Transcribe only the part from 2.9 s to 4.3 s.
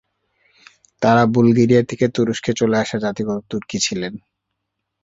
জাতিগত তুর্কি ছিলেন।